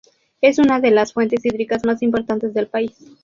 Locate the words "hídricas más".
1.45-2.01